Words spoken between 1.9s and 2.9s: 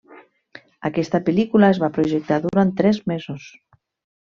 projectar durant